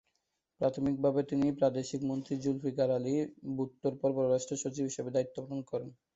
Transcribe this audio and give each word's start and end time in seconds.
প্রাথমিকভাবে 0.61 1.21
তিনি 1.29 1.47
প্রাদেশিক 1.59 2.01
মন্ত্রী 2.09 2.33
জুলফিকার 2.43 2.89
আলী 2.97 3.13
ভুট্টোর 3.55 3.93
পর 4.01 4.09
পররাষ্ট্র 4.15 4.61
সচিব 4.63 4.83
হিসেবে 4.89 5.09
দায়িত্ব 5.15 5.35
পালন 5.39 5.61
করেন। 5.69 5.89